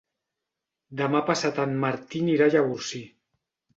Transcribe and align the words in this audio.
Demà 1.01 1.21
passat 1.29 1.61
en 1.67 1.77
Martí 1.85 2.25
anirà 2.25 2.49
a 2.51 2.55
Llavorsí. 2.57 3.03